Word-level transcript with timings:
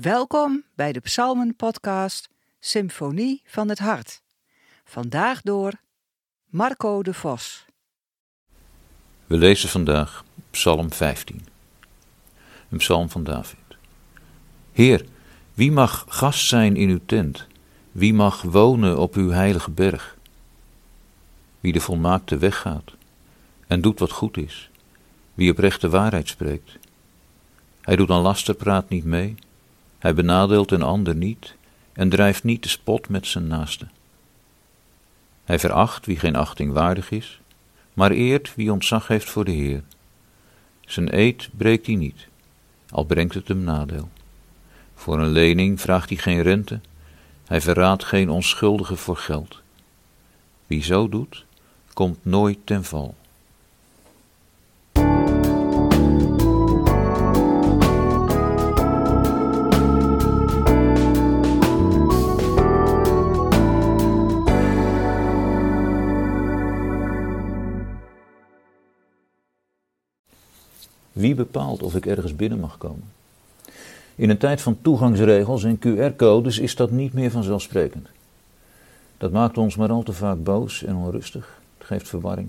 Welkom 0.00 0.64
bij 0.74 0.92
de 0.92 1.00
Psalmen-podcast 1.00 2.28
Symfonie 2.60 3.42
van 3.46 3.68
het 3.68 3.78
Hart. 3.78 4.22
Vandaag 4.84 5.42
door 5.42 5.72
Marco 6.44 7.02
de 7.02 7.14
Vos. 7.14 7.64
We 9.26 9.36
lezen 9.36 9.68
vandaag 9.68 10.24
Psalm 10.50 10.92
15, 10.92 11.46
een 12.70 12.78
psalm 12.78 13.10
van 13.10 13.24
David. 13.24 13.58
Heer, 14.72 15.04
wie 15.54 15.72
mag 15.72 16.04
gast 16.08 16.46
zijn 16.46 16.76
in 16.76 16.88
uw 16.88 17.00
tent? 17.06 17.46
Wie 17.92 18.14
mag 18.14 18.42
wonen 18.42 18.98
op 18.98 19.14
uw 19.14 19.30
heilige 19.30 19.70
berg? 19.70 20.16
Wie 21.60 21.72
de 21.72 21.80
volmaakte 21.80 22.36
weg 22.36 22.58
gaat 22.58 22.92
en 23.66 23.80
doet 23.80 23.98
wat 23.98 24.12
goed 24.12 24.36
is, 24.36 24.70
wie 25.34 25.50
oprechte 25.50 25.88
waarheid 25.88 26.28
spreekt. 26.28 26.78
Hij 27.80 27.96
doet 27.96 28.10
aan 28.10 28.22
lasterpraat 28.22 28.88
niet 28.88 29.04
mee 29.04 29.36
hij 29.98 30.14
benadeelt 30.14 30.70
een 30.70 30.82
ander 30.82 31.14
niet 31.14 31.56
en 31.92 32.08
drijft 32.08 32.44
niet 32.44 32.62
de 32.62 32.68
spot 32.68 33.08
met 33.08 33.26
zijn 33.26 33.46
naaste. 33.46 33.86
Hij 35.44 35.58
veracht 35.58 36.06
wie 36.06 36.18
geen 36.18 36.36
achting 36.36 36.72
waardig 36.72 37.10
is, 37.10 37.40
maar 37.92 38.10
eert 38.10 38.54
wie 38.54 38.72
ontzag 38.72 39.08
heeft 39.08 39.30
voor 39.30 39.44
de 39.44 39.50
Heer. 39.50 39.82
Zijn 40.80 41.18
eed 41.18 41.48
breekt 41.56 41.86
hij 41.86 41.94
niet, 41.94 42.28
al 42.90 43.04
brengt 43.04 43.34
het 43.34 43.48
hem 43.48 43.64
nadeel. 43.64 44.08
Voor 44.94 45.20
een 45.20 45.30
lening 45.30 45.80
vraagt 45.80 46.08
hij 46.08 46.18
geen 46.18 46.42
rente, 46.42 46.80
hij 47.44 47.60
verraadt 47.60 48.04
geen 48.04 48.30
onschuldige 48.30 48.96
voor 48.96 49.16
geld. 49.16 49.60
Wie 50.66 50.82
zo 50.82 51.08
doet, 51.08 51.44
komt 51.92 52.18
nooit 52.22 52.58
ten 52.64 52.84
val. 52.84 53.14
Wie 71.18 71.34
bepaalt 71.34 71.82
of 71.82 71.94
ik 71.94 72.06
ergens 72.06 72.36
binnen 72.36 72.60
mag 72.60 72.78
komen? 72.78 73.04
In 74.14 74.30
een 74.30 74.38
tijd 74.38 74.60
van 74.60 74.78
toegangsregels 74.82 75.64
en 75.64 75.78
QR-codes 75.78 76.58
is 76.58 76.76
dat 76.76 76.90
niet 76.90 77.12
meer 77.12 77.30
vanzelfsprekend. 77.30 78.08
Dat 79.16 79.32
maakt 79.32 79.58
ons 79.58 79.76
maar 79.76 79.90
al 79.90 80.02
te 80.02 80.12
vaak 80.12 80.42
boos 80.44 80.84
en 80.84 80.96
onrustig. 80.96 81.60
Het 81.78 81.86
geeft 81.86 82.08
verwarring. 82.08 82.48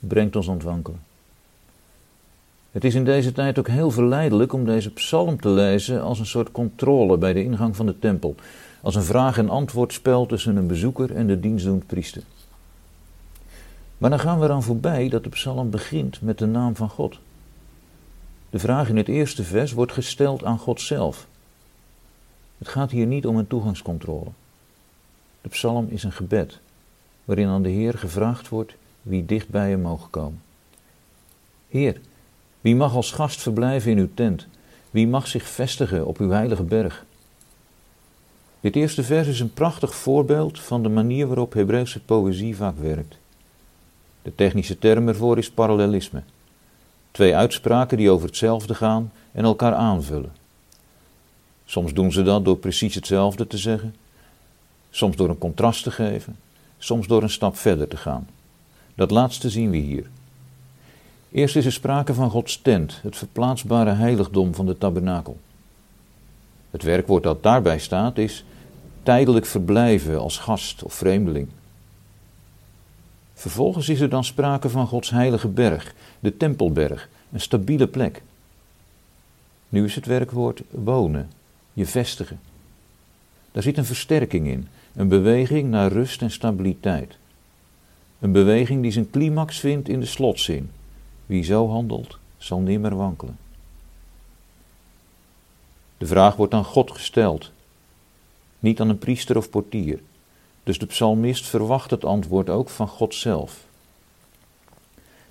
Het 0.00 0.08
brengt 0.08 0.36
ons 0.36 0.46
ontwankelen. 0.46 1.00
Het 2.70 2.84
is 2.84 2.94
in 2.94 3.04
deze 3.04 3.32
tijd 3.32 3.58
ook 3.58 3.68
heel 3.68 3.90
verleidelijk 3.90 4.52
om 4.52 4.64
deze 4.64 4.90
psalm 4.90 5.40
te 5.40 5.48
lezen 5.48 6.02
als 6.02 6.18
een 6.18 6.26
soort 6.26 6.50
controle 6.50 7.16
bij 7.16 7.32
de 7.32 7.44
ingang 7.44 7.76
van 7.76 7.86
de 7.86 7.98
tempel, 7.98 8.34
als 8.80 8.94
een 8.94 9.02
vraag- 9.02 9.38
en 9.38 9.48
antwoordspel 9.48 10.26
tussen 10.26 10.56
een 10.56 10.66
bezoeker 10.66 11.14
en 11.14 11.26
de 11.26 11.40
dienstdoend 11.40 11.86
priester. 11.86 12.22
Maar 13.98 14.10
dan 14.10 14.20
gaan 14.20 14.38
we 14.38 14.44
eraan 14.44 14.62
voorbij 14.62 15.08
dat 15.08 15.24
de 15.24 15.30
psalm 15.30 15.70
begint 15.70 16.22
met 16.22 16.38
de 16.38 16.46
naam 16.46 16.76
van 16.76 16.88
God. 16.88 17.18
De 18.54 18.60
vraag 18.60 18.88
in 18.88 18.96
het 18.96 19.08
eerste 19.08 19.44
vers 19.44 19.72
wordt 19.72 19.92
gesteld 19.92 20.44
aan 20.44 20.58
God 20.58 20.80
zelf. 20.80 21.26
Het 22.58 22.68
gaat 22.68 22.90
hier 22.90 23.06
niet 23.06 23.26
om 23.26 23.36
een 23.36 23.46
toegangscontrole. 23.46 24.30
De 25.40 25.48
psalm 25.48 25.86
is 25.88 26.02
een 26.02 26.12
gebed, 26.12 26.58
waarin 27.24 27.48
aan 27.48 27.62
de 27.62 27.68
Heer 27.68 27.98
gevraagd 27.98 28.48
wordt 28.48 28.74
wie 29.02 29.24
dicht 29.24 29.48
bij 29.48 29.70
hem 29.70 29.80
mogen 29.80 30.10
komen. 30.10 30.42
Heer, 31.68 32.00
wie 32.60 32.76
mag 32.76 32.94
als 32.94 33.10
gast 33.10 33.40
verblijven 33.40 33.90
in 33.90 33.98
uw 33.98 34.08
tent? 34.14 34.46
Wie 34.90 35.08
mag 35.08 35.26
zich 35.26 35.48
vestigen 35.48 36.06
op 36.06 36.18
uw 36.18 36.30
heilige 36.30 36.62
berg? 36.62 37.04
Dit 38.60 38.76
eerste 38.76 39.02
vers 39.02 39.28
is 39.28 39.40
een 39.40 39.54
prachtig 39.54 39.94
voorbeeld 39.94 40.60
van 40.60 40.82
de 40.82 40.88
manier 40.88 41.26
waarop 41.26 41.52
Hebreeuwse 41.52 42.00
poëzie 42.00 42.56
vaak 42.56 42.78
werkt. 42.78 43.16
De 44.22 44.34
technische 44.34 44.78
term 44.78 45.08
ervoor 45.08 45.38
is 45.38 45.50
parallelisme. 45.50 46.22
Twee 47.14 47.36
uitspraken 47.36 47.96
die 47.96 48.10
over 48.10 48.26
hetzelfde 48.26 48.74
gaan 48.74 49.12
en 49.32 49.44
elkaar 49.44 49.74
aanvullen. 49.74 50.32
Soms 51.64 51.92
doen 51.92 52.12
ze 52.12 52.22
dat 52.22 52.44
door 52.44 52.56
precies 52.56 52.94
hetzelfde 52.94 53.46
te 53.46 53.58
zeggen, 53.58 53.94
soms 54.90 55.16
door 55.16 55.28
een 55.28 55.38
contrast 55.38 55.82
te 55.82 55.90
geven, 55.90 56.36
soms 56.78 57.06
door 57.06 57.22
een 57.22 57.30
stap 57.30 57.56
verder 57.56 57.88
te 57.88 57.96
gaan. 57.96 58.28
Dat 58.94 59.10
laatste 59.10 59.50
zien 59.50 59.70
we 59.70 59.76
hier. 59.76 60.10
Eerst 61.32 61.56
is 61.56 61.64
er 61.64 61.72
sprake 61.72 62.14
van 62.14 62.30
Gods 62.30 62.62
tent, 62.62 63.00
het 63.02 63.16
verplaatsbare 63.16 63.92
heiligdom 63.92 64.54
van 64.54 64.66
de 64.66 64.78
tabernakel. 64.78 65.38
Het 66.70 66.82
werkwoord 66.82 67.22
dat 67.22 67.42
daarbij 67.42 67.78
staat 67.78 68.18
is 68.18 68.44
tijdelijk 69.02 69.46
verblijven 69.46 70.20
als 70.20 70.38
gast 70.38 70.82
of 70.82 70.94
vreemdeling. 70.94 71.48
Vervolgens 73.34 73.88
is 73.88 74.00
er 74.00 74.08
dan 74.08 74.24
sprake 74.24 74.68
van 74.68 74.86
Gods 74.86 75.10
heilige 75.10 75.48
berg, 75.48 75.94
de 76.20 76.36
Tempelberg, 76.36 77.08
een 77.32 77.40
stabiele 77.40 77.86
plek. 77.86 78.22
Nu 79.68 79.84
is 79.84 79.94
het 79.94 80.06
werkwoord 80.06 80.62
wonen, 80.70 81.30
je 81.72 81.86
vestigen. 81.86 82.40
Daar 83.52 83.62
zit 83.62 83.78
een 83.78 83.84
versterking 83.84 84.46
in, 84.46 84.68
een 84.94 85.08
beweging 85.08 85.70
naar 85.70 85.92
rust 85.92 86.22
en 86.22 86.30
stabiliteit. 86.30 87.18
Een 88.18 88.32
beweging 88.32 88.82
die 88.82 88.90
zijn 88.90 89.10
climax 89.10 89.60
vindt 89.60 89.88
in 89.88 90.00
de 90.00 90.06
slotzin. 90.06 90.70
Wie 91.26 91.44
zo 91.44 91.68
handelt, 91.68 92.18
zal 92.36 92.60
nimmer 92.60 92.96
wankelen. 92.96 93.38
De 95.98 96.06
vraag 96.06 96.36
wordt 96.36 96.54
aan 96.54 96.64
God 96.64 96.90
gesteld, 96.90 97.52
niet 98.58 98.80
aan 98.80 98.88
een 98.88 98.98
priester 98.98 99.36
of 99.36 99.50
portier. 99.50 100.00
Dus 100.64 100.78
de 100.78 100.86
psalmist 100.86 101.46
verwacht 101.46 101.90
het 101.90 102.04
antwoord 102.04 102.50
ook 102.50 102.68
van 102.68 102.88
God 102.88 103.14
zelf. 103.14 103.64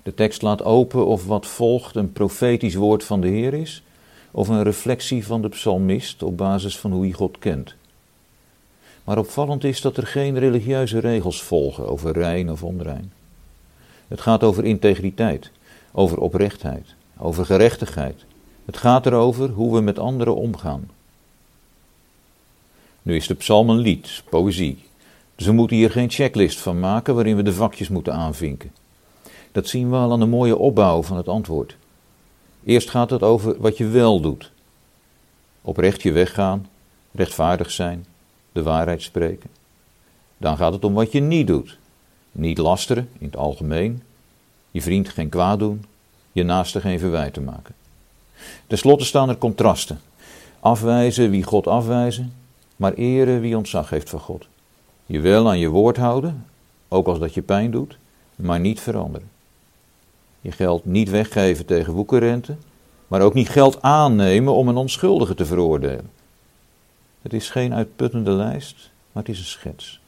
De 0.02 0.14
tekst 0.14 0.42
laat 0.42 0.62
open 0.62 1.06
of 1.06 1.26
wat 1.26 1.46
volgt 1.46 1.96
een 1.96 2.12
profetisch 2.12 2.74
woord 2.74 3.04
van 3.04 3.20
de 3.20 3.28
Heer 3.28 3.54
is, 3.54 3.82
of 4.30 4.48
een 4.48 4.62
reflectie 4.62 5.26
van 5.26 5.42
de 5.42 5.48
psalmist 5.48 6.22
op 6.22 6.36
basis 6.36 6.78
van 6.78 6.92
hoe 6.92 7.02
hij 7.02 7.12
God 7.12 7.38
kent. 7.38 7.74
Maar 9.04 9.18
opvallend 9.18 9.64
is 9.64 9.80
dat 9.80 9.96
er 9.96 10.06
geen 10.06 10.38
religieuze 10.38 10.98
regels 10.98 11.42
volgen 11.42 11.88
over 11.88 12.12
rein 12.12 12.50
of 12.50 12.62
onrein. 12.62 13.12
Het 14.08 14.20
gaat 14.20 14.42
over 14.42 14.64
integriteit, 14.64 15.50
over 15.92 16.18
oprechtheid, 16.18 16.94
over 17.18 17.44
gerechtigheid. 17.44 18.24
Het 18.64 18.76
gaat 18.76 19.06
erover 19.06 19.48
hoe 19.48 19.74
we 19.74 19.80
met 19.80 19.98
anderen 19.98 20.36
omgaan. 20.36 20.90
Nu 23.02 23.16
is 23.16 23.26
de 23.26 23.34
psalm 23.34 23.70
een 23.70 23.78
lied, 23.78 24.22
poëzie, 24.30 24.78
dus 25.36 25.46
we 25.46 25.52
moeten 25.52 25.76
hier 25.76 25.90
geen 25.90 26.10
checklist 26.10 26.58
van 26.58 26.80
maken 26.80 27.14
waarin 27.14 27.36
we 27.36 27.42
de 27.42 27.52
vakjes 27.52 27.88
moeten 27.88 28.14
aanvinken. 28.14 28.72
Dat 29.52 29.68
zien 29.68 29.90
we 29.90 29.96
al 29.96 30.12
aan 30.12 30.20
de 30.20 30.26
mooie 30.26 30.56
opbouw 30.56 31.02
van 31.02 31.16
het 31.16 31.28
antwoord. 31.28 31.76
Eerst 32.64 32.90
gaat 32.90 33.10
het 33.10 33.22
over 33.22 33.60
wat 33.60 33.76
je 33.76 33.86
wel 33.86 34.20
doet. 34.20 34.50
Oprecht 35.62 36.02
je 36.02 36.12
weggaan, 36.12 36.66
rechtvaardig 37.12 37.70
zijn, 37.70 38.06
de 38.52 38.62
waarheid 38.62 39.02
spreken. 39.02 39.50
Dan 40.36 40.56
gaat 40.56 40.72
het 40.72 40.84
om 40.84 40.94
wat 40.94 41.12
je 41.12 41.20
niet 41.20 41.46
doet. 41.46 41.78
Niet 42.32 42.58
lasteren 42.58 43.08
in 43.18 43.26
het 43.26 43.36
algemeen, 43.36 44.02
je 44.70 44.82
vriend 44.82 45.08
geen 45.08 45.28
kwaad 45.28 45.58
doen, 45.58 45.84
je 46.32 46.42
naaste 46.42 46.80
geen 46.80 46.98
verwijten 46.98 47.44
maken. 47.44 47.74
Ten 48.66 48.78
slotte 48.78 49.04
staan 49.04 49.28
er 49.28 49.38
contrasten. 49.38 50.00
Afwijzen 50.60 51.30
wie 51.30 51.42
God 51.42 51.66
afwijzen, 51.66 52.34
maar 52.76 52.92
eren 52.92 53.40
wie 53.40 53.56
ontzag 53.56 53.90
heeft 53.90 54.10
van 54.10 54.20
God. 54.20 54.46
Je 55.06 55.20
wel 55.20 55.48
aan 55.48 55.58
je 55.58 55.68
woord 55.68 55.96
houden, 55.96 56.46
ook 56.88 57.06
als 57.06 57.18
dat 57.18 57.34
je 57.34 57.42
pijn 57.42 57.70
doet, 57.70 57.98
maar 58.36 58.60
niet 58.60 58.80
veranderen. 58.80 59.30
Je 60.40 60.52
geld 60.52 60.84
niet 60.84 61.10
weggeven 61.10 61.66
tegen 61.66 61.92
woekerrente, 61.92 62.56
maar 63.08 63.20
ook 63.20 63.34
niet 63.34 63.48
geld 63.48 63.82
aannemen 63.82 64.54
om 64.54 64.68
een 64.68 64.76
onschuldige 64.76 65.34
te 65.34 65.46
veroordelen. 65.46 66.10
Het 67.22 67.32
is 67.32 67.50
geen 67.50 67.74
uitputtende 67.74 68.30
lijst, 68.30 68.90
maar 69.12 69.22
het 69.22 69.32
is 69.32 69.38
een 69.38 69.44
schets. 69.44 70.00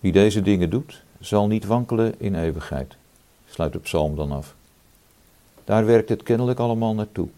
Wie 0.00 0.12
deze 0.12 0.42
dingen 0.42 0.70
doet, 0.70 1.02
zal 1.20 1.46
niet 1.46 1.64
wankelen 1.64 2.20
in 2.20 2.34
eeuwigheid, 2.34 2.96
sluit 3.48 3.72
de 3.72 3.78
psalm 3.78 4.16
dan 4.16 4.32
af. 4.32 4.54
Daar 5.64 5.86
werkt 5.86 6.08
het 6.08 6.22
kennelijk 6.22 6.58
allemaal 6.58 6.94
naartoe. 6.94 7.28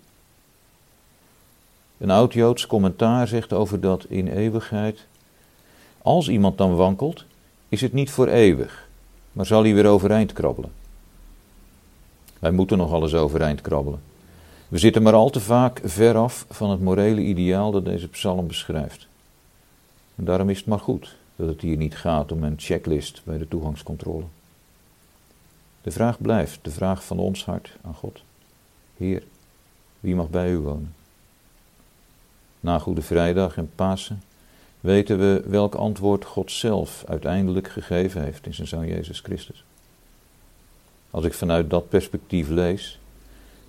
Een 1.99 2.11
oud-Joods 2.11 2.67
commentaar 2.67 3.29
zegt 3.29 3.53
over 3.53 3.81
dat 3.81 4.05
in 4.05 4.29
eeuwigheid 4.29 5.07
als 6.07 6.29
iemand 6.29 6.59
dan 6.59 6.75
wankelt, 6.75 7.25
is 7.69 7.81
het 7.81 7.93
niet 7.93 8.11
voor 8.11 8.29
eeuwig, 8.29 8.89
maar 9.33 9.47
zal 9.47 9.63
hij 9.63 9.75
weer 9.75 9.87
overeind 9.87 10.33
krabbelen. 10.33 10.73
Wij 12.39 12.51
moeten 12.51 12.79
nog 12.79 12.93
alles 12.93 13.15
overeind 13.15 13.61
krabbelen. 13.61 14.01
We 14.69 14.79
zitten 14.79 15.03
maar 15.03 15.13
al 15.13 15.31
te 15.31 15.41
vaak 15.41 15.81
ver 15.85 16.17
af 16.17 16.47
van 16.51 16.71
het 16.71 16.81
morele 16.81 17.21
ideaal 17.21 17.71
dat 17.71 17.85
deze 17.85 18.09
psalm 18.09 18.47
beschrijft. 18.47 19.07
En 20.15 20.25
daarom 20.25 20.51
is 20.51 20.57
het 20.59 20.67
maar 20.67 20.79
goed 20.79 21.17
dat 21.37 21.49
het 21.49 21.61
hier 21.61 21.77
niet 21.77 21.97
gaat 21.97 22.33
om 22.33 22.43
een 22.43 22.57
checklist 22.57 23.21
bij 23.25 23.39
de 23.39 23.49
toegangscontrole. 23.49 24.25
De 25.83 25.91
vraag 25.91 26.21
blijft, 26.21 26.59
de 26.63 26.71
vraag 26.71 27.05
van 27.05 27.19
ons 27.19 27.45
hart 27.45 27.77
aan 27.83 27.95
God. 27.95 28.23
Heer, 28.97 29.23
wie 30.01 30.15
mag 30.15 30.29
bij 30.29 30.51
u 30.51 30.59
wonen? 30.59 30.95
Na 32.61 32.79
Goede 32.79 33.03
Vrijdag 33.03 33.57
en 33.57 33.71
Pasen 33.75 34.23
weten 34.87 35.19
we 35.19 35.43
welk 35.47 35.75
antwoord 35.75 36.25
God 36.25 36.53
zelf 36.53 37.05
uiteindelijk 37.07 37.69
gegeven 37.69 38.23
heeft 38.23 38.47
in 38.47 38.55
zijn 38.55 38.69
Zoon 38.69 38.87
Jezus 38.87 39.21
Christus. 39.21 39.65
Als 41.11 41.25
ik 41.25 41.33
vanuit 41.33 41.71
dat 41.71 41.89
perspectief 41.89 42.49
lees, 42.49 42.99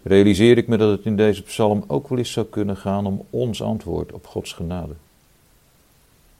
realiseer 0.04 0.58
ik 0.58 0.68
me 0.68 0.78
dat 0.78 0.98
het 0.98 1.06
in 1.06 1.16
deze 1.16 1.44
psalm 1.44 1.84
ook 1.88 2.08
wel 2.08 2.18
eens 2.18 2.32
zou 2.32 2.46
kunnen 2.46 2.78
gaan 2.78 3.06
om 3.06 3.26
ons 3.30 3.62
antwoord 3.62 4.12
op 4.12 4.28
Gods 4.28 4.54
genade. 4.54 4.94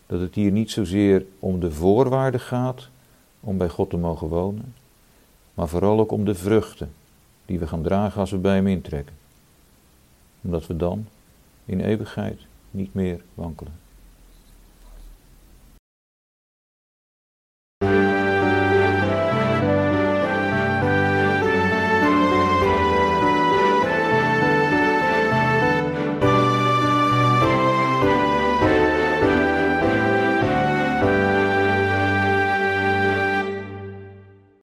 Dat 0.06 0.20
het 0.20 0.36
hier 0.36 0.52
niet 0.52 0.72
zozeer 0.72 1.26
om 1.40 1.60
de 1.60 1.72
voorwaarden 1.72 2.40
gaat 2.40 2.88
om 3.40 3.58
bij 3.58 3.70
God 3.70 3.90
te 3.90 3.98
mogen 3.98 4.28
wonen, 4.28 4.74
maar 5.54 5.68
vooral 5.68 6.00
ook 6.00 6.12
om 6.12 6.26
de 6.26 6.36
vruchten 6.36 6.94
die 7.46 7.60
we 7.60 7.68
gaan 7.68 7.84
dragen 7.84 8.20
als 8.20 8.32
we 8.32 8.38
bij 8.38 8.56
Hem 8.56 8.68
intrekken. 8.68 9.16
Omdat 10.42 10.68
we 10.68 10.76
dan 10.76 11.08
in 11.66 11.80
eeuwigheid 11.80 12.40
niet 12.72 12.94
meer 12.94 13.22
wankelen. 13.34 13.87